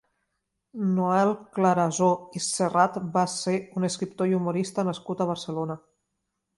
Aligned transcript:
Noel 0.93 1.33
Clarasó 1.57 2.09
i 2.39 2.43
Serrat 2.47 2.99
va 3.19 3.27
ser 3.37 3.57
un 3.81 3.91
escriptor 3.93 4.35
i 4.35 4.37
humorista 4.43 4.91
nascut 4.93 5.27
a 5.29 5.33
Barcelona. 5.35 5.83